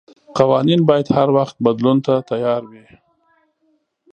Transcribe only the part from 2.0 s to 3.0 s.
ته تيار وي.